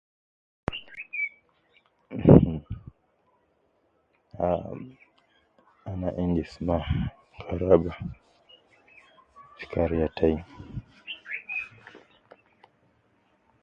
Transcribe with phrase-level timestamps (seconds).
[4.45, 4.71] Ah
[5.89, 6.75] ana endis ma
[7.33, 7.91] kaharaba
[9.55, 10.37] fi kariya tai